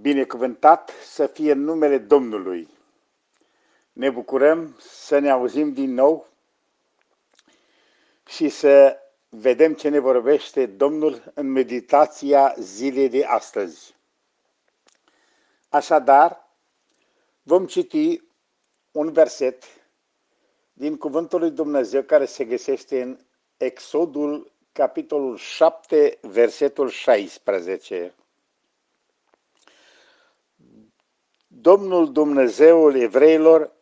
Binecuvântat 0.00 0.90
să 1.04 1.26
fie 1.26 1.52
numele 1.52 1.98
Domnului. 1.98 2.68
Ne 3.92 4.10
bucurăm 4.10 4.76
să 4.80 5.18
ne 5.18 5.30
auzim 5.30 5.72
din 5.72 5.94
nou 5.94 6.26
și 8.26 8.48
să 8.48 8.98
vedem 9.28 9.74
ce 9.74 9.88
ne 9.88 9.98
vorbește 9.98 10.66
Domnul 10.66 11.32
în 11.34 11.46
meditația 11.52 12.54
zilei 12.58 13.08
de 13.08 13.24
astăzi. 13.24 13.94
Așadar, 15.68 16.48
vom 17.42 17.66
citi 17.66 18.22
un 18.92 19.12
verset 19.12 19.64
din 20.72 20.96
Cuvântul 20.96 21.40
lui 21.40 21.50
Dumnezeu 21.50 22.02
care 22.02 22.24
se 22.24 22.44
găsește 22.44 23.02
în 23.02 23.18
Exodul, 23.56 24.52
capitolul 24.72 25.36
7, 25.36 26.18
versetul 26.20 26.88
16. 26.88 28.14
Domnul 31.64 32.12
Dumnezeul 32.12 32.94
evreilor 32.94 33.72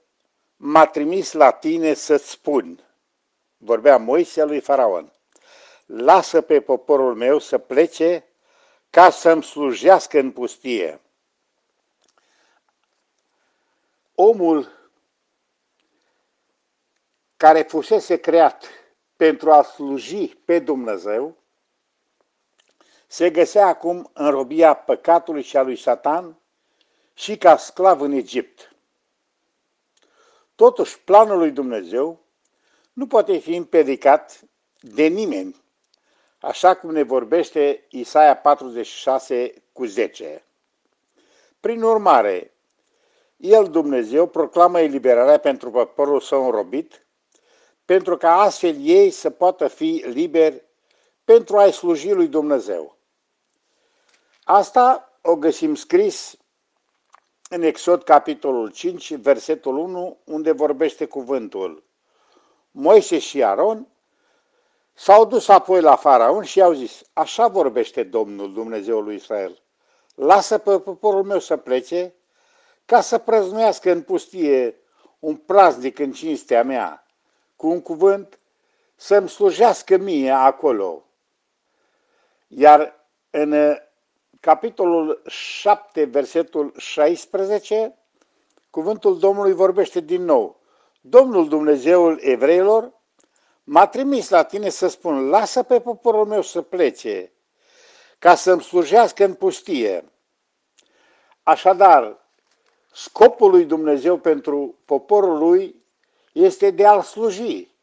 m-a 0.56 0.86
trimis 0.86 1.32
la 1.32 1.50
tine 1.50 1.94
să-ți 1.94 2.30
spun, 2.30 2.84
vorbea 3.56 3.96
Moise 3.96 4.44
lui 4.44 4.60
Faraon, 4.60 5.12
lasă 5.86 6.40
pe 6.40 6.60
poporul 6.60 7.14
meu 7.14 7.38
să 7.38 7.58
plece 7.58 8.24
ca 8.90 9.10
să-mi 9.10 9.42
slujească 9.42 10.18
în 10.18 10.32
pustie. 10.32 11.00
Omul 14.14 14.90
care 17.36 17.62
fusese 17.62 18.16
creat 18.16 18.64
pentru 19.16 19.52
a 19.52 19.62
sluji 19.62 20.28
pe 20.28 20.58
Dumnezeu, 20.58 21.36
se 23.06 23.30
găsea 23.30 23.66
acum 23.66 24.10
în 24.12 24.30
robia 24.30 24.74
păcatului 24.74 25.42
și 25.42 25.56
a 25.56 25.62
lui 25.62 25.76
Satan 25.76 26.36
și 27.14 27.36
ca 27.36 27.56
sclav 27.56 28.00
în 28.00 28.12
Egipt. 28.12 28.74
Totuși, 30.54 31.00
planul 31.00 31.38
lui 31.38 31.50
Dumnezeu 31.50 32.24
nu 32.92 33.06
poate 33.06 33.38
fi 33.38 33.54
împiedicat 33.54 34.40
de 34.80 35.06
nimeni, 35.06 35.62
așa 36.40 36.74
cum 36.74 36.90
ne 36.92 37.02
vorbește 37.02 37.86
Isaia 37.88 38.36
46 38.36 39.62
cu 39.72 39.84
10. 39.84 40.44
Prin 41.60 41.82
urmare, 41.82 42.54
El, 43.36 43.70
Dumnezeu, 43.70 44.26
proclamă 44.26 44.80
eliberarea 44.80 45.38
pentru 45.38 45.70
poporul 45.70 46.20
său 46.20 46.44
înrobit, 46.44 47.06
pentru 47.84 48.16
ca 48.16 48.40
astfel 48.40 48.76
ei 48.80 49.10
să 49.10 49.30
poată 49.30 49.68
fi 49.68 50.04
liberi 50.06 50.64
pentru 51.24 51.58
a-i 51.58 51.72
sluji 51.72 52.12
lui 52.12 52.28
Dumnezeu. 52.28 52.96
Asta 54.44 55.12
o 55.22 55.36
găsim 55.36 55.74
scris 55.74 56.36
în 57.54 57.62
Exod 57.62 58.02
capitolul 58.02 58.70
5, 58.70 59.14
versetul 59.14 59.76
1, 59.76 60.18
unde 60.24 60.52
vorbește 60.52 61.04
cuvântul. 61.04 61.84
Moise 62.70 63.18
și 63.18 63.44
Aron 63.44 63.86
s-au 64.92 65.24
dus 65.24 65.48
apoi 65.48 65.80
la 65.80 65.96
Faraon 65.96 66.42
și 66.42 66.58
i-au 66.58 66.72
zis, 66.72 67.02
așa 67.12 67.48
vorbește 67.48 68.02
Domnul 68.02 68.52
Dumnezeul 68.52 69.04
lui 69.04 69.14
Israel, 69.14 69.62
lasă 70.14 70.58
pe 70.58 70.78
poporul 70.78 71.22
meu 71.22 71.38
să 71.38 71.56
plece 71.56 72.14
ca 72.84 73.00
să 73.00 73.18
prăznuiască 73.18 73.90
în 73.90 74.02
pustie 74.02 74.76
un 75.18 75.36
praznic 75.36 75.98
în 75.98 76.12
cinstea 76.12 76.64
mea, 76.64 77.06
cu 77.56 77.68
un 77.68 77.82
cuvânt 77.82 78.38
să-mi 78.94 79.28
slujească 79.28 79.96
mie 79.96 80.30
acolo. 80.30 81.04
Iar 82.48 83.06
în 83.30 83.76
capitolul 84.42 85.22
7, 85.26 86.04
versetul 86.04 86.72
16, 86.76 87.98
cuvântul 88.70 89.18
Domnului 89.18 89.52
vorbește 89.52 90.00
din 90.00 90.24
nou. 90.24 90.60
Domnul 91.00 91.48
Dumnezeul 91.48 92.18
evreilor 92.20 92.92
m-a 93.64 93.86
trimis 93.86 94.28
la 94.28 94.42
tine 94.42 94.68
să 94.68 94.88
spun, 94.88 95.28
lasă 95.28 95.62
pe 95.62 95.80
poporul 95.80 96.26
meu 96.26 96.42
să 96.42 96.62
plece, 96.62 97.32
ca 98.18 98.34
să-mi 98.34 98.62
slujească 98.62 99.24
în 99.24 99.34
pustie. 99.34 100.12
Așadar, 101.42 102.28
scopul 102.92 103.50
lui 103.50 103.64
Dumnezeu 103.64 104.18
pentru 104.18 104.78
poporul 104.84 105.38
lui 105.38 105.84
este 106.32 106.70
de 106.70 106.86
a-l 106.86 107.02
sluji. 107.02 107.74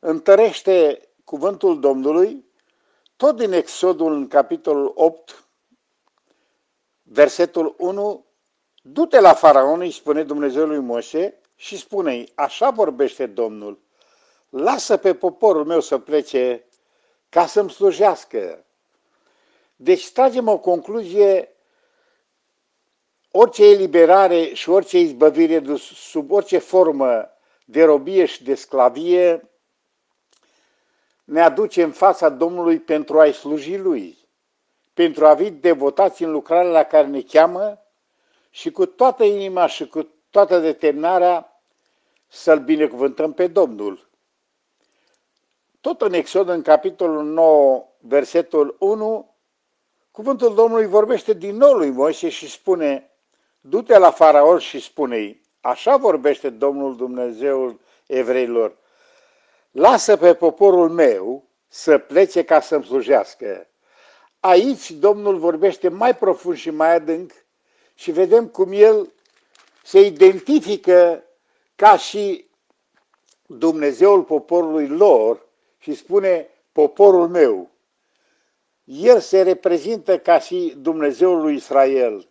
Întărește 0.00 1.08
cuvântul 1.24 1.80
Domnului, 1.80 2.44
tot 3.16 3.36
din 3.36 3.52
Exodul 3.52 4.12
în 4.12 4.28
capitolul 4.28 4.92
8, 4.94 5.43
versetul 7.04 7.74
1, 7.78 8.24
du-te 8.82 9.20
la 9.20 9.34
faraon, 9.34 9.80
îi 9.80 9.90
spune 9.90 10.22
Dumnezeu 10.22 10.66
lui 10.66 10.78
Moșe, 10.78 11.38
și 11.56 11.78
spune-i, 11.78 12.32
așa 12.34 12.70
vorbește 12.70 13.26
Domnul, 13.26 13.78
lasă 14.48 14.96
pe 14.96 15.14
poporul 15.14 15.64
meu 15.64 15.80
să 15.80 15.98
plece 15.98 16.64
ca 17.28 17.46
să-mi 17.46 17.70
slujească. 17.70 18.64
Deci 19.76 20.10
tragem 20.10 20.48
o 20.48 20.58
concluzie, 20.58 21.56
orice 23.30 23.64
eliberare 23.64 24.44
și 24.52 24.70
orice 24.70 24.98
izbăvire 24.98 25.76
sub 25.76 26.30
orice 26.30 26.58
formă 26.58 27.30
de 27.64 27.84
robie 27.84 28.24
și 28.24 28.44
de 28.44 28.54
sclavie 28.54 29.50
ne 31.24 31.40
aduce 31.40 31.82
în 31.82 31.92
fața 31.92 32.28
Domnului 32.28 32.80
pentru 32.80 33.20
a-i 33.20 33.32
sluji 33.32 33.76
Lui 33.76 34.23
pentru 34.94 35.26
a 35.26 35.34
fi 35.34 35.50
devotați 35.50 36.22
în 36.22 36.30
lucrarea 36.30 36.70
la 36.70 36.82
care 36.82 37.06
ne 37.06 37.20
cheamă 37.20 37.78
și 38.50 38.70
cu 38.70 38.86
toată 38.86 39.24
inima 39.24 39.66
și 39.66 39.86
cu 39.86 40.08
toată 40.30 40.58
determinarea 40.58 41.62
să-L 42.26 42.58
binecuvântăm 42.58 43.32
pe 43.32 43.46
Domnul. 43.46 44.08
Tot 45.80 46.02
în 46.02 46.12
Exod, 46.12 46.48
în 46.48 46.62
capitolul 46.62 47.24
9, 47.24 47.86
versetul 47.98 48.76
1, 48.78 49.34
cuvântul 50.10 50.54
Domnului 50.54 50.86
vorbește 50.86 51.32
din 51.32 51.56
nou 51.56 51.72
lui 51.72 51.90
Moise 51.90 52.28
și 52.28 52.50
spune, 52.50 53.10
du-te 53.60 53.98
la 53.98 54.10
faraon 54.10 54.58
și 54.58 54.80
spune-i, 54.80 55.42
așa 55.60 55.96
vorbește 55.96 56.50
Domnul 56.50 56.96
Dumnezeul 56.96 57.80
evreilor, 58.06 58.76
lasă 59.70 60.16
pe 60.16 60.34
poporul 60.34 60.90
meu 60.90 61.44
să 61.68 61.98
plece 61.98 62.44
ca 62.44 62.60
să-mi 62.60 62.84
slujească. 62.84 63.68
Aici 64.46 64.90
Domnul 64.90 65.38
vorbește 65.38 65.88
mai 65.88 66.16
profund 66.16 66.56
și 66.56 66.70
mai 66.70 66.94
adânc 66.94 67.32
și 67.94 68.10
vedem 68.10 68.46
cum 68.46 68.72
El 68.72 69.12
se 69.84 70.00
identifică 70.00 71.24
ca 71.76 71.96
și 71.96 72.48
Dumnezeul 73.46 74.22
poporului 74.22 74.88
lor 74.88 75.46
și 75.78 75.94
spune 75.94 76.48
poporul 76.72 77.28
meu. 77.28 77.70
El 78.84 79.20
se 79.20 79.42
reprezintă 79.42 80.18
ca 80.18 80.38
și 80.38 80.74
Dumnezeul 80.76 81.40
lui 81.40 81.54
Israel. 81.54 82.28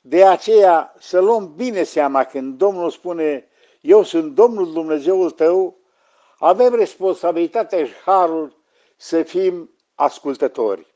De 0.00 0.24
aceea 0.24 0.94
să 0.98 1.20
luăm 1.20 1.52
bine 1.56 1.82
seama 1.82 2.24
când 2.24 2.58
Domnul 2.58 2.90
spune 2.90 3.48
eu 3.80 4.02
sunt 4.02 4.34
Domnul 4.34 4.72
Dumnezeul 4.72 5.30
tău, 5.30 5.76
avem 6.38 6.74
responsabilitatea 6.74 7.84
și 7.84 7.94
harul 8.04 8.56
să 8.96 9.22
fim 9.22 9.70
ascultători. 9.94 10.91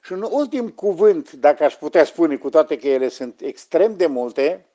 Și 0.00 0.12
un 0.12 0.26
ultim 0.30 0.68
cuvânt, 0.68 1.32
dacă 1.32 1.64
aș 1.64 1.74
putea 1.74 2.04
spune, 2.04 2.36
cu 2.36 2.48
toate 2.48 2.78
că 2.78 2.88
ele 2.88 3.08
sunt 3.08 3.40
extrem 3.40 3.96
de 3.96 4.06
multe, 4.06 4.66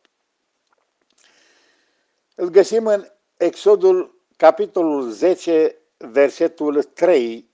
îl 2.35 2.49
găsim 2.49 2.87
în 2.87 3.07
Exodul, 3.37 4.21
capitolul 4.37 5.09
10, 5.09 5.75
versetul 5.97 6.83
3. 6.83 7.49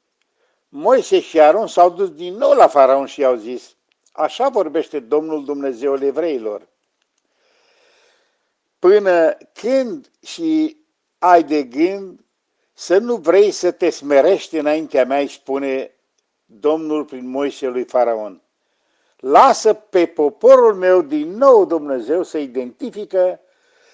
Moise 0.70 1.20
și 1.20 1.40
Aron 1.40 1.68
s-au 1.68 1.90
dus 1.90 2.10
din 2.10 2.34
nou 2.34 2.52
la 2.52 2.68
faraon 2.68 3.06
și 3.06 3.20
i-au 3.20 3.36
zis, 3.36 3.76
așa 4.12 4.50
vorbește 4.50 5.00
Domnul 5.00 5.46
Dumnezeul 5.46 6.02
evreilor. 6.02 6.68
Până 8.80 9.38
când 9.54 10.12
și 10.24 10.78
ai 11.18 11.44
de 11.44 11.64
gând 11.64 12.26
să 12.74 12.98
nu 12.98 13.16
vrei 13.16 13.52
să 13.52 13.72
te 13.72 13.90
smerești 13.90 14.58
înaintea 14.58 15.06
mea, 15.06 15.20
îi 15.20 15.28
spune 15.28 15.96
Domnul 16.60 17.06
prin 17.06 17.30
Moise 17.30 17.68
lui 17.68 17.84
Faraon. 17.84 18.42
Lasă 19.18 19.74
pe 19.74 20.06
poporul 20.06 20.76
meu 20.76 21.02
din 21.02 21.38
nou 21.38 21.66
Dumnezeu 21.66 22.24
să 22.24 22.38
identifică, 22.38 23.40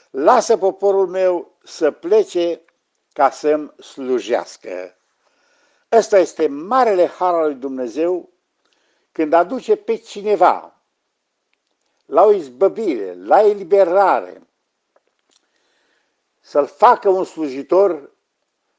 lasă 0.09 0.57
poporul 0.57 1.07
meu 1.07 1.51
să 1.63 1.91
plece 1.91 2.61
ca 3.13 3.29
să-mi 3.29 3.71
slujească. 3.79 4.95
Ăsta 5.91 6.17
este 6.17 6.47
marele 6.47 7.07
har 7.07 7.33
al 7.33 7.45
lui 7.45 7.55
Dumnezeu 7.55 8.29
când 9.11 9.33
aduce 9.33 9.75
pe 9.75 9.95
cineva 9.95 10.81
la 12.05 12.23
o 12.23 12.31
izbăvire, 12.31 13.13
la 13.13 13.41
eliberare, 13.41 14.47
să-l 16.39 16.65
facă 16.65 17.09
un 17.09 17.23
slujitor 17.23 18.11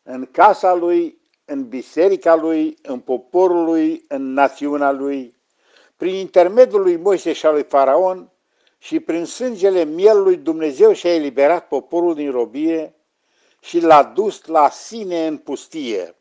în 0.02 0.26
casa 0.26 0.74
lui 0.74 1.17
în 1.50 1.68
biserica 1.68 2.34
lui, 2.34 2.78
în 2.82 3.00
poporul 3.00 3.64
lui, 3.64 4.04
în 4.08 4.32
națiunea 4.32 4.90
lui, 4.90 5.36
prin 5.96 6.14
intermediul 6.14 6.80
lui 6.80 6.96
Moise 6.96 7.32
și 7.32 7.46
al 7.46 7.52
lui 7.52 7.62
Faraon 7.62 8.32
și 8.78 9.00
prin 9.00 9.24
sângele 9.24 9.84
mielului 9.84 10.36
Dumnezeu 10.36 10.92
și-a 10.92 11.14
eliberat 11.14 11.68
poporul 11.68 12.14
din 12.14 12.30
robie 12.30 12.94
și 13.60 13.80
l-a 13.80 14.02
dus 14.02 14.44
la 14.44 14.70
sine 14.70 15.26
în 15.26 15.36
pustie. 15.36 16.14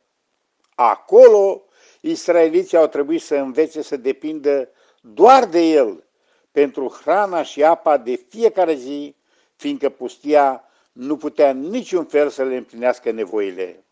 Acolo 0.75 1.63
israeliții 2.01 2.77
au 2.77 2.87
trebuit 2.87 3.21
să 3.21 3.35
învețe 3.35 3.81
să 3.81 3.97
depindă 3.97 4.69
doar 5.01 5.45
de 5.45 5.59
el 5.59 6.03
pentru 6.51 6.97
hrana 7.01 7.43
și 7.43 7.63
apa 7.63 7.97
de 7.97 8.25
fiecare 8.29 8.73
zi, 8.73 9.15
fiindcă 9.55 9.89
pustia 9.89 10.63
nu 10.91 11.17
putea 11.17 11.51
niciun 11.51 12.05
fel 12.05 12.29
să 12.29 12.43
le 12.43 12.55
împlinească 12.55 13.11
nevoile. 13.11 13.86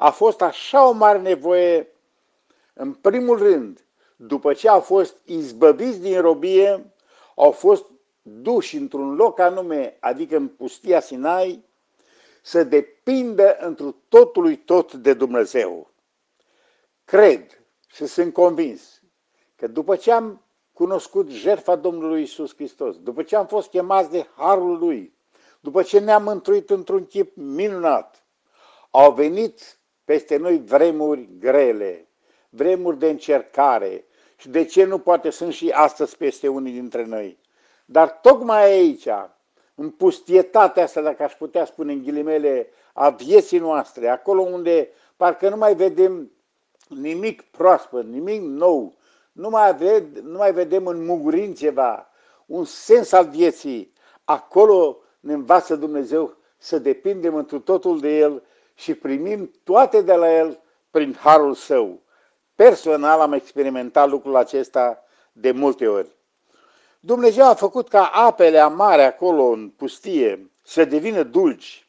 A 0.00 0.10
fost 0.10 0.42
așa 0.42 0.88
o 0.88 0.92
mare 0.92 1.18
nevoie, 1.18 1.88
în 2.72 2.92
primul 2.92 3.38
rând, 3.38 3.84
după 4.16 4.52
ce 4.52 4.68
au 4.68 4.80
fost 4.80 5.16
izbăviți 5.24 6.00
din 6.00 6.20
robie, 6.20 6.92
au 7.34 7.50
fost 7.50 7.84
duși 8.22 8.76
într-un 8.76 9.14
loc 9.14 9.38
anume, 9.38 9.96
adică 10.00 10.36
în 10.36 10.48
pustia 10.48 11.00
Sinai, 11.00 11.64
să 12.42 12.64
depindă 12.64 13.56
întru 13.60 14.02
totului 14.08 14.56
tot 14.56 14.92
de 14.92 15.14
Dumnezeu. 15.14 15.90
Cred 17.04 17.62
și 17.86 18.06
sunt 18.06 18.32
convins 18.32 19.02
că 19.56 19.66
după 19.66 19.96
ce 19.96 20.12
am 20.12 20.42
cunoscut 20.72 21.28
jertfa 21.28 21.76
Domnului 21.76 22.22
Isus 22.22 22.54
Hristos, 22.54 22.96
după 22.98 23.22
ce 23.22 23.36
am 23.36 23.46
fost 23.46 23.68
chemați 23.68 24.10
de 24.10 24.26
Harul 24.36 24.78
Lui, 24.78 25.14
după 25.60 25.82
ce 25.82 25.98
ne-am 25.98 26.22
mântuit 26.22 26.70
într-un 26.70 27.06
chip 27.06 27.36
minunat, 27.36 28.22
au 28.90 29.12
venit 29.12 29.77
peste 30.08 30.36
noi 30.36 30.58
vremuri 30.58 31.28
grele, 31.38 32.08
vremuri 32.48 32.98
de 32.98 33.08
încercare 33.08 34.04
și 34.36 34.48
de 34.48 34.64
ce 34.64 34.84
nu 34.84 34.98
poate 34.98 35.30
sunt 35.30 35.52
și 35.52 35.70
astăzi 35.70 36.16
peste 36.16 36.48
unii 36.48 36.72
dintre 36.72 37.04
noi. 37.04 37.38
Dar 37.84 38.10
tocmai 38.10 38.62
aici, 38.62 39.08
în 39.74 39.90
pustietatea 39.90 40.82
asta, 40.82 41.00
dacă 41.00 41.22
aș 41.22 41.32
putea 41.32 41.64
spune 41.64 41.92
în 41.92 42.02
ghilimele, 42.02 42.68
a 42.92 43.10
vieții 43.10 43.58
noastre, 43.58 44.08
acolo 44.08 44.42
unde 44.42 44.88
parcă 45.16 45.48
nu 45.48 45.56
mai 45.56 45.74
vedem 45.74 46.30
nimic 46.88 47.42
proaspăt, 47.42 48.04
nimic 48.04 48.40
nou, 48.42 48.94
nu 49.32 49.48
mai, 49.48 49.74
ved, 49.74 50.18
nu 50.18 50.38
mai 50.38 50.52
vedem 50.52 50.86
în 50.86 51.04
mugurin 51.04 51.54
ceva, 51.54 52.10
un 52.46 52.64
sens 52.64 53.12
al 53.12 53.28
vieții, 53.28 53.92
acolo 54.24 54.98
ne 55.20 55.32
învață 55.32 55.76
Dumnezeu 55.76 56.36
să 56.56 56.78
depindem 56.78 57.34
într 57.34 57.56
totul 57.56 58.00
de 58.00 58.18
El 58.18 58.42
și 58.78 58.94
primim 58.94 59.50
toate 59.64 60.02
de 60.02 60.14
la 60.14 60.36
El 60.36 60.60
prin 60.90 61.14
harul 61.14 61.54
Său. 61.54 62.02
Personal 62.54 63.20
am 63.20 63.32
experimentat 63.32 64.08
lucrul 64.08 64.36
acesta 64.36 65.02
de 65.32 65.50
multe 65.50 65.88
ori. 65.88 66.16
Dumnezeu 67.00 67.44
a 67.44 67.54
făcut 67.54 67.88
ca 67.88 68.04
apele 68.04 68.58
amare 68.58 69.04
acolo 69.04 69.42
în 69.42 69.68
pustie 69.68 70.50
să 70.64 70.84
devină 70.84 71.22
dulci. 71.22 71.88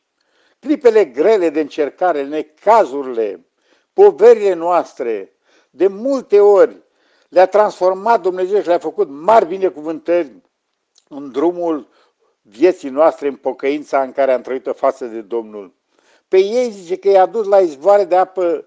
Clipele 0.59 1.05
grele 1.05 1.49
de 1.49 1.59
încercare, 1.59 2.23
necazurile, 2.23 3.45
poverile 3.93 4.53
noastre, 4.53 5.33
de 5.69 5.87
multe 5.87 6.39
ori 6.39 6.77
le-a 7.29 7.47
transformat 7.47 8.21
Dumnezeu 8.21 8.61
și 8.61 8.67
le-a 8.67 8.79
făcut 8.79 9.09
mari 9.09 9.45
binecuvântări 9.45 10.31
în 11.07 11.31
drumul 11.31 11.87
vieții 12.41 12.89
noastre, 12.89 13.27
în 13.27 13.35
pocăința 13.35 14.01
în 14.01 14.11
care 14.11 14.33
am 14.33 14.41
trăit-o 14.41 14.73
față 14.73 15.05
de 15.05 15.21
Domnul. 15.21 15.77
Pe 16.29 16.37
ei 16.37 16.69
zice 16.69 16.97
că 16.97 17.09
i-a 17.09 17.25
dus 17.25 17.47
la 17.47 17.59
izvoare 17.59 18.03
de 18.03 18.15
apă 18.15 18.65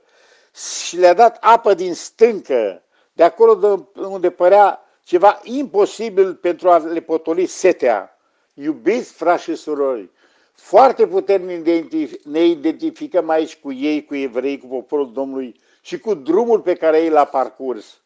și 0.87 0.97
le-a 0.97 1.15
dat 1.15 1.37
apă 1.41 1.75
din 1.75 1.95
stâncă, 1.95 2.83
de 3.13 3.23
acolo 3.23 3.55
de 3.55 4.01
unde 4.01 4.31
părea 4.31 4.85
ceva 5.05 5.41
imposibil 5.43 6.35
pentru 6.35 6.71
a 6.71 6.79
le 6.79 7.01
potoli 7.01 7.47
setea. 7.47 8.19
Iubiți, 8.55 9.13
frați 9.13 9.43
și 9.43 9.55
surori, 9.55 10.11
foarte 10.55 11.07
puternic 11.07 11.67
ne 12.25 12.45
identificăm 12.45 13.29
aici 13.29 13.57
cu 13.57 13.73
ei, 13.73 14.05
cu 14.05 14.15
evrei, 14.15 14.59
cu 14.59 14.67
poporul 14.67 15.13
Domnului 15.13 15.61
și 15.81 15.99
cu 15.99 16.15
drumul 16.15 16.61
pe 16.61 16.75
care 16.75 16.99
ei 16.99 17.09
l-a 17.09 17.25
parcurs. 17.25 18.01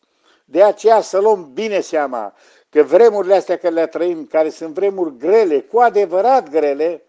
De 0.45 0.63
aceea 0.63 1.01
să 1.01 1.19
luăm 1.21 1.51
bine 1.53 1.81
seama 1.81 2.35
că 2.71 2.83
vremurile 2.83 3.35
astea 3.35 3.57
care 3.57 3.75
le 3.75 3.87
trăim, 3.87 4.27
care 4.27 4.51
sunt 4.51 4.75
vremuri 4.75 5.17
grele, 5.19 5.61
cu 5.61 5.79
adevărat 5.79 6.51
grele, 6.51 7.06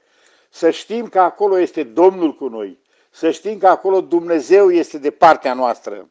să 0.50 0.70
știm 0.70 1.08
că 1.08 1.20
acolo 1.20 1.58
este 1.58 1.84
Domnul 1.84 2.36
cu 2.36 2.48
noi, 2.48 2.80
să 3.10 3.32
știm 3.32 3.58
că 3.58 3.68
acolo 3.68 4.02
Dumnezeu 4.02 4.72
este 4.72 4.98
de 4.98 5.12
partea 5.12 5.54
noastră. 5.54 6.10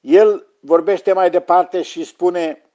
El 0.00 0.46
vorbește 0.60 1.12
mai 1.12 1.30
departe 1.30 1.82
și 1.82 2.04
spune, 2.04 2.70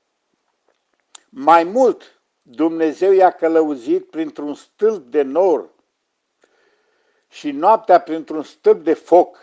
mai 1.30 1.64
mult, 1.64 2.22
Dumnezeu 2.42 3.12
i-a 3.12 3.32
călăuzit 3.32 4.10
printr-un 4.10 4.54
stâlp 4.54 5.12
de 5.12 5.22
nor 5.22 5.70
și 7.30 7.52
noaptea 7.52 8.00
printr-un 8.00 8.44
stâlp 8.44 8.84
de 8.84 8.94
foc, 8.94 9.38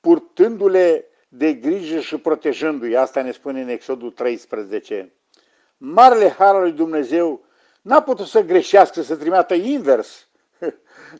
purtându-le 0.00 1.06
de 1.28 1.54
grijă 1.54 2.00
și 2.00 2.16
protejându-i. 2.16 2.96
Asta 2.96 3.22
ne 3.22 3.32
spune 3.32 3.62
în 3.62 3.68
Exodul 3.68 4.10
13. 4.10 5.12
Marele 5.76 6.28
har 6.28 6.54
al 6.54 6.60
lui 6.60 6.72
Dumnezeu 6.72 7.44
n-a 7.82 8.02
putut 8.02 8.26
să 8.26 8.40
greșească, 8.40 9.02
să 9.02 9.16
trimeată 9.16 9.54
invers. 9.54 10.28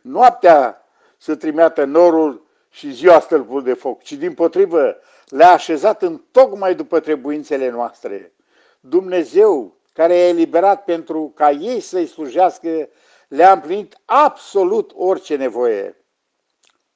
Noaptea 0.03 0.87
să 1.17 1.37
trimeată 1.37 1.85
norul 1.85 2.47
și 2.71 2.91
ziua 2.91 3.21
stâlpul 3.21 3.63
de 3.63 3.75
foc, 3.75 4.03
ci 4.03 4.13
din 4.13 4.35
potrivă 4.35 4.97
le-a 5.27 5.51
așezat 5.51 6.03
în 6.03 6.23
tocmai 6.31 6.75
după 6.75 7.01
trebuințele 7.01 7.71
noastre. 7.71 8.33
Dumnezeu, 8.81 9.77
care 9.93 10.15
i-a 10.15 10.29
eliberat 10.29 10.85
pentru 10.85 11.33
ca 11.35 11.51
ei 11.51 11.81
să-i 11.81 12.07
slujească, 12.07 12.89
le-a 13.29 13.53
împlinit 13.53 13.99
absolut 14.05 14.93
orice 14.95 15.37
nevoie. 15.37 15.97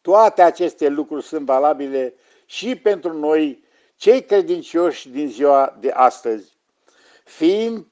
Toate 0.00 0.42
aceste 0.42 0.88
lucruri 0.88 1.24
sunt 1.24 1.46
valabile 1.46 2.14
și 2.46 2.76
pentru 2.76 3.12
noi, 3.12 3.64
cei 3.96 4.24
credincioși 4.24 5.08
din 5.08 5.28
ziua 5.28 5.76
de 5.80 5.90
astăzi, 5.90 6.56
fiind 7.24 7.86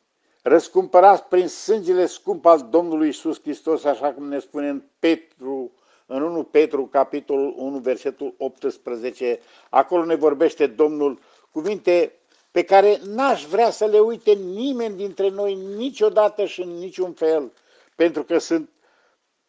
răscumpărați 0.47 1.23
prin 1.23 1.49
sângele 1.49 2.07
scump 2.07 2.47
al 2.47 2.67
Domnului 2.71 3.09
Isus 3.09 3.41
Hristos, 3.41 3.85
așa 3.85 4.13
cum 4.13 4.29
ne 4.29 4.39
spune 4.39 4.69
în 4.69 4.83
Petru, 4.99 5.73
în 6.07 6.23
1 6.23 6.43
Petru, 6.43 6.87
capitolul 6.87 7.55
1, 7.57 7.79
versetul 7.79 8.35
18, 8.39 9.41
acolo 9.71 10.05
ne 10.05 10.15
vorbește 10.15 10.67
Domnul 10.67 11.19
cuvinte 11.51 12.13
pe 12.51 12.63
care 12.63 13.01
n-aș 13.05 13.45
vrea 13.45 13.71
să 13.71 13.85
le 13.85 13.99
uite 13.99 14.33
nimeni 14.33 14.97
dintre 14.97 15.29
noi 15.29 15.55
niciodată 15.77 16.45
și 16.45 16.61
în 16.63 16.69
niciun 16.69 17.13
fel, 17.13 17.53
pentru 17.95 18.23
că 18.23 18.39
sunt 18.39 18.69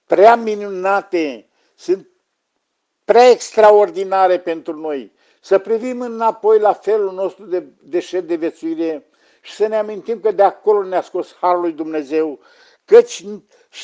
prea 0.05 0.36
minunate, 0.36 1.46
sunt 1.75 2.08
prea 3.05 3.29
extraordinare 3.29 4.39
pentru 4.39 4.79
noi. 4.79 5.12
Să 5.41 5.58
privim 5.58 6.01
înapoi 6.01 6.60
la 6.60 6.74
felul 6.74 7.13
nostru 7.13 7.46
de 7.46 7.65
deșert 7.84 8.27
de 8.27 8.36
viețuire 8.36 9.05
și 9.46 9.54
să 9.54 9.68
ne 9.68 9.78
amintim 9.78 10.20
că 10.20 10.32
de 10.32 10.44
acolo 10.44 10.84
ne-a 10.84 11.02
scos 11.02 11.36
Harul 11.40 11.62
lui 11.62 11.72
Dumnezeu, 11.72 12.40
căci 12.86 13.24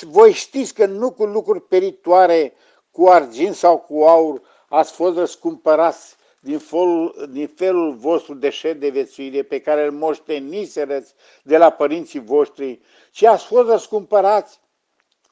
voi 0.02 0.32
știți 0.32 0.74
că 0.74 0.86
nu 0.86 1.12
cu 1.12 1.26
lucruri 1.26 1.62
peritoare, 1.62 2.54
cu 2.92 3.08
argint 3.08 3.56
sau 3.56 3.78
cu 3.78 4.04
aur, 4.04 4.42
ați 4.70 4.92
fost 4.92 5.18
răscumpărați 5.18 6.16
din 6.40 6.60
felul, 6.60 7.28
din 7.32 7.48
felul 7.48 7.94
vostru 7.94 8.34
deșert 8.34 8.80
de 8.80 8.90
viețuire 8.90 9.44
pe 9.44 9.60
care 9.60 9.86
îl 9.86 9.92
moșteniserăți 9.92 11.14
de 11.44 11.58
la 11.58 11.70
părinții 11.70 12.20
voștri, 12.20 12.82
ci 13.12 13.24
ați 13.24 13.46
fost 13.46 13.70
răscumpărați 13.70 14.60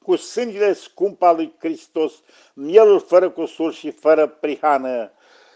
cu 0.04 0.16
sângele 0.16 0.74
scump 0.74 1.22
al 1.22 1.36
lui 1.36 1.56
Hristos, 1.60 2.14
mielul 2.54 3.00
fără 3.00 3.30
cusur 3.30 3.74
și 3.74 3.92
fără 3.92 4.28
prihană. 4.28 5.12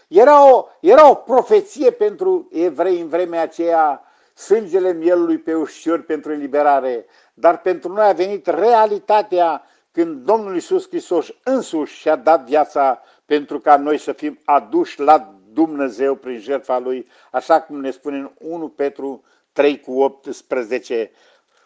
Era 0.08 0.52
o, 0.54 0.66
era 0.80 1.10
o 1.10 1.14
profeție 1.14 1.90
pentru 1.90 2.48
evrei 2.52 3.00
în 3.00 3.08
vremea 3.08 3.42
aceea, 3.42 4.03
sângele 4.34 4.92
mielului 4.92 5.38
pe 5.38 5.54
ușor 5.54 6.02
pentru 6.02 6.32
eliberare, 6.32 7.06
dar 7.34 7.60
pentru 7.60 7.92
noi 7.92 8.06
a 8.08 8.12
venit 8.12 8.46
realitatea 8.46 9.64
când 9.92 10.24
Domnul 10.24 10.54
Iisus 10.54 10.88
Hristos 10.88 11.28
însuși 11.44 11.94
și-a 11.94 12.16
dat 12.16 12.44
viața 12.44 13.02
pentru 13.24 13.60
ca 13.60 13.76
noi 13.76 13.98
să 13.98 14.12
fim 14.12 14.38
aduși 14.44 15.00
la 15.00 15.34
Dumnezeu 15.52 16.14
prin 16.14 16.38
jertfa 16.38 16.78
Lui, 16.78 17.08
așa 17.30 17.60
cum 17.60 17.80
ne 17.80 17.90
spune 17.90 18.16
în 18.16 18.30
1 18.38 18.68
Petru 18.68 19.24
3 19.52 19.80
cu 19.80 20.00
18. 20.00 21.10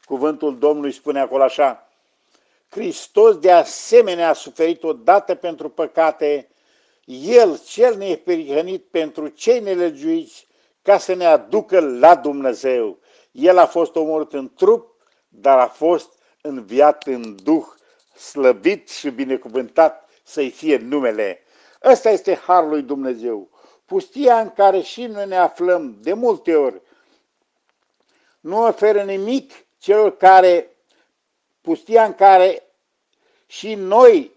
Cuvântul 0.04 0.58
Domnului 0.58 0.92
spune 0.92 1.20
acolo 1.20 1.42
așa, 1.42 1.88
Hristos 2.68 3.38
de 3.38 3.50
asemenea 3.50 4.28
a 4.28 4.32
suferit 4.32 4.82
odată 4.82 5.34
pentru 5.34 5.68
păcate, 5.68 6.48
El 7.04 7.58
cel 7.66 7.96
neperihănit 7.96 8.84
pentru 8.84 9.28
cei 9.28 9.60
nelegiuiți, 9.60 10.47
ca 10.88 10.98
să 10.98 11.14
ne 11.14 11.26
aducă 11.26 11.80
la 11.80 12.14
Dumnezeu. 12.14 12.98
El 13.30 13.58
a 13.58 13.66
fost 13.66 13.96
omorât 13.96 14.32
în 14.32 14.52
trup, 14.54 14.94
dar 15.28 15.58
a 15.58 15.66
fost 15.66 16.12
înviat 16.40 17.06
în 17.06 17.36
duh, 17.42 17.64
slăvit 18.16 18.88
și 18.88 19.10
binecuvântat 19.10 20.08
să-i 20.24 20.50
fie 20.50 20.76
numele. 20.76 21.42
Ăsta 21.84 22.10
este 22.10 22.34
harul 22.34 22.68
lui 22.68 22.82
Dumnezeu. 22.82 23.48
Pustia 23.84 24.40
în 24.40 24.50
care 24.50 24.80
și 24.80 25.04
noi 25.04 25.26
ne 25.26 25.36
aflăm 25.36 25.96
de 26.00 26.12
multe 26.12 26.54
ori 26.54 26.82
nu 28.40 28.66
oferă 28.66 29.02
nimic 29.02 29.52
celor 29.78 30.16
care, 30.16 30.76
pustia 31.60 32.04
în 32.04 32.14
care 32.14 32.62
și 33.46 33.74
noi 33.74 34.32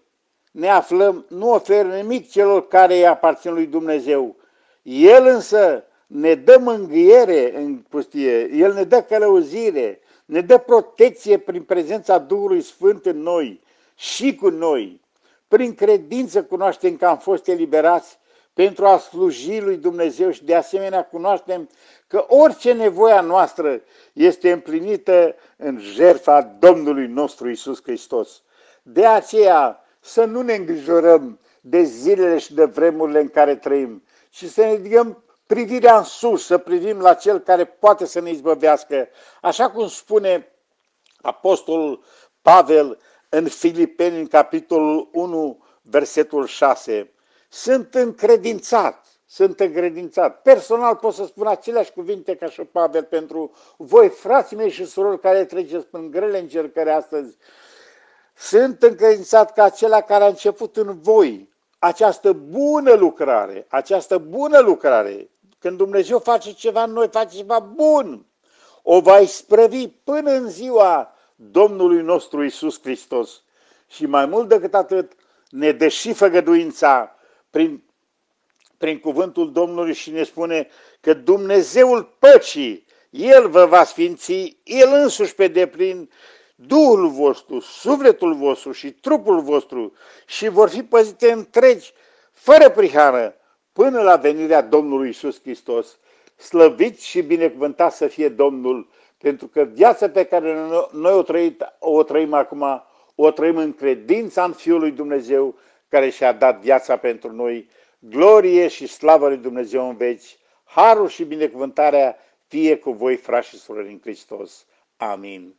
ne 0.51 0.69
aflăm, 0.69 1.25
nu 1.29 1.49
oferă 1.49 1.95
nimic 1.95 2.29
celor 2.29 2.67
care 2.67 2.95
îi 2.95 3.07
aparțin 3.07 3.53
lui 3.53 3.65
Dumnezeu. 3.65 4.35
El 4.81 5.25
însă 5.25 5.85
ne 6.11 6.35
dă 6.35 6.57
mângâiere 6.59 7.57
în 7.57 7.77
pustie, 7.89 8.49
El 8.53 8.73
ne 8.73 8.83
dă 8.83 9.01
călăuzire, 9.01 9.99
ne 10.25 10.41
dă 10.41 10.57
protecție 10.57 11.37
prin 11.37 11.63
prezența 11.63 12.17
Duhului 12.17 12.61
Sfânt 12.61 13.05
în 13.05 13.17
noi 13.17 13.61
și 13.95 14.35
cu 14.35 14.49
noi. 14.49 15.01
Prin 15.47 15.75
credință 15.75 16.43
cunoaștem 16.43 16.95
că 16.95 17.05
am 17.05 17.17
fost 17.17 17.47
eliberați 17.47 18.19
pentru 18.53 18.85
a 18.85 18.97
sluji 18.97 19.61
lui 19.61 19.77
Dumnezeu 19.77 20.31
și 20.31 20.43
de 20.43 20.55
asemenea 20.55 21.05
cunoaștem 21.05 21.69
că 22.07 22.25
orice 22.27 22.73
nevoia 22.73 23.21
noastră 23.21 23.81
este 24.13 24.51
împlinită 24.51 25.35
în 25.57 25.79
jertfa 25.79 26.55
Domnului 26.59 27.07
nostru 27.07 27.49
Isus 27.49 27.81
Hristos. 27.83 28.41
De 28.81 29.05
aceea 29.05 29.83
să 29.99 30.25
nu 30.25 30.41
ne 30.41 30.53
îngrijorăm 30.53 31.39
de 31.61 31.83
zilele 31.83 32.37
și 32.37 32.53
de 32.53 32.65
vremurile 32.65 33.19
în 33.19 33.29
care 33.29 33.55
trăim, 33.55 34.03
ci 34.29 34.45
să 34.45 34.61
ne 34.61 34.73
ridicăm 34.73 35.23
privirea 35.51 35.97
în 35.97 36.03
sus, 36.03 36.45
să 36.45 36.57
privim 36.57 36.99
la 36.99 37.13
Cel 37.13 37.39
care 37.39 37.65
poate 37.65 38.05
să 38.05 38.19
ne 38.19 38.29
izbăvească. 38.29 39.07
Așa 39.41 39.69
cum 39.69 39.87
spune 39.87 40.51
Apostolul 41.21 42.03
Pavel 42.41 42.99
în 43.29 43.47
Filipeni, 43.47 44.19
în 44.19 44.27
capitolul 44.27 45.09
1, 45.11 45.63
versetul 45.81 46.45
6. 46.45 47.13
Sunt 47.49 47.95
încredințat, 47.95 49.05
sunt 49.25 49.59
încredințat. 49.59 50.41
Personal 50.41 50.95
pot 50.95 51.13
să 51.13 51.25
spun 51.25 51.47
aceleași 51.47 51.91
cuvinte 51.91 52.35
ca 52.35 52.49
și 52.49 52.61
Pavel 52.61 53.03
pentru 53.03 53.51
voi, 53.77 54.09
frații 54.09 54.57
mei 54.57 54.69
și 54.69 54.85
surori 54.85 55.19
care 55.19 55.45
treceți 55.45 55.85
prin 55.85 56.11
grele 56.11 56.39
încercări 56.39 56.89
astăzi. 56.89 57.37
Sunt 58.35 58.83
încredințat 58.83 59.53
că 59.53 59.61
acela 59.61 60.01
care 60.01 60.23
a 60.23 60.27
început 60.27 60.77
în 60.77 60.99
voi 61.01 61.49
această 61.79 62.33
bună 62.33 62.93
lucrare, 62.93 63.65
această 63.69 64.17
bună 64.17 64.59
lucrare, 64.59 65.29
când 65.61 65.77
Dumnezeu 65.77 66.19
face 66.19 66.53
ceva 66.53 66.83
în 66.83 66.91
noi, 66.91 67.07
face 67.07 67.37
ceva 67.37 67.59
bun, 67.59 68.25
o 68.81 68.99
va 68.99 69.19
isprăvi 69.19 69.87
până 69.87 70.31
în 70.31 70.49
ziua 70.49 71.13
Domnului 71.35 72.01
nostru 72.01 72.43
Isus 72.43 72.81
Hristos. 72.81 73.43
Și 73.87 74.05
mai 74.05 74.25
mult 74.25 74.47
decât 74.47 74.73
atât, 74.73 75.11
ne 75.49 75.71
dă 75.71 75.87
și 75.87 76.13
făgăduința 76.13 77.15
prin, 77.49 77.83
prin 78.77 78.99
cuvântul 78.99 79.51
Domnului 79.51 79.93
și 79.93 80.11
ne 80.11 80.23
spune 80.23 80.67
că 81.01 81.13
Dumnezeul 81.13 82.15
păcii, 82.19 82.85
El 83.09 83.49
vă 83.49 83.65
va 83.65 83.83
sfinți, 83.83 84.57
El 84.63 84.89
însuși 84.93 85.35
pe 85.35 85.47
deplin, 85.47 86.09
Duhul 86.55 87.09
vostru, 87.09 87.59
sufletul 87.59 88.33
vostru 88.33 88.71
și 88.71 88.91
trupul 88.91 89.41
vostru 89.41 89.93
și 90.25 90.47
vor 90.47 90.69
fi 90.69 90.83
păzite 90.83 91.31
întregi, 91.31 91.93
fără 92.31 92.69
prihană, 92.69 93.35
până 93.73 94.01
la 94.01 94.15
venirea 94.15 94.61
Domnului 94.61 95.09
Isus 95.09 95.41
Hristos. 95.41 95.99
Slăvit 96.35 96.99
și 96.99 97.21
binecuvântat 97.21 97.93
să 97.93 98.07
fie 98.07 98.29
Domnul, 98.29 98.89
pentru 99.17 99.47
că 99.47 99.61
viața 99.61 100.09
pe 100.09 100.23
care 100.23 100.55
noi 100.91 101.13
o, 101.13 101.21
trăit, 101.21 101.63
o 101.79 102.03
trăim 102.03 102.33
acum, 102.33 102.83
o 103.15 103.31
trăim 103.31 103.57
în 103.57 103.73
credința 103.73 104.43
în 104.43 104.53
Fiul 104.53 104.79
lui 104.79 104.91
Dumnezeu, 104.91 105.55
care 105.87 106.09
și-a 106.09 106.31
dat 106.31 106.59
viața 106.61 106.97
pentru 106.97 107.31
noi. 107.31 107.67
Glorie 107.99 108.67
și 108.67 108.87
slavă 108.87 109.27
lui 109.27 109.37
Dumnezeu 109.37 109.89
în 109.89 109.95
veci, 109.95 110.37
harul 110.63 111.07
și 111.07 111.23
binecuvântarea 111.23 112.17
fie 112.47 112.77
cu 112.77 112.91
voi, 112.91 113.15
frați 113.15 113.47
și 113.47 113.57
surori 113.57 113.91
în 113.91 113.99
Hristos. 114.01 114.65
Amin. 114.97 115.55